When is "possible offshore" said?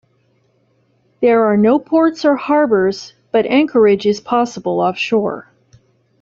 4.19-5.51